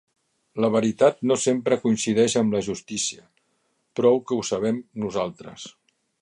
[0.63, 3.21] La veritat no sempre coincideix amb la justícia;
[4.01, 5.69] prou que ho sabem, nosaltres.